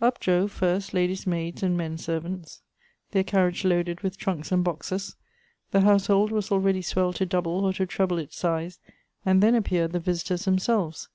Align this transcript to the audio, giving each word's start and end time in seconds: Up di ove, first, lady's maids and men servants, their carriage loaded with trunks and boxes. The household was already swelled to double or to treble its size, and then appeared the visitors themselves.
Up 0.00 0.18
di 0.18 0.30
ove, 0.32 0.50
first, 0.50 0.94
lady's 0.94 1.26
maids 1.26 1.62
and 1.62 1.76
men 1.76 1.98
servants, 1.98 2.62
their 3.10 3.22
carriage 3.22 3.66
loaded 3.66 4.00
with 4.00 4.16
trunks 4.16 4.50
and 4.50 4.64
boxes. 4.64 5.14
The 5.72 5.82
household 5.82 6.32
was 6.32 6.50
already 6.50 6.80
swelled 6.80 7.16
to 7.16 7.26
double 7.26 7.66
or 7.66 7.74
to 7.74 7.84
treble 7.84 8.16
its 8.16 8.34
size, 8.38 8.78
and 9.26 9.42
then 9.42 9.54
appeared 9.54 9.92
the 9.92 10.00
visitors 10.00 10.46
themselves. 10.46 11.10